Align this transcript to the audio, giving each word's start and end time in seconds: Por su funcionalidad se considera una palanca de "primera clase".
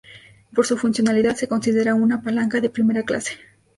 Por 0.55 0.65
su 0.65 0.77
funcionalidad 0.79 1.35
se 1.35 1.47
considera 1.47 1.93
una 1.93 2.23
palanca 2.23 2.59
de 2.59 2.71
"primera 2.71 3.03
clase". 3.03 3.33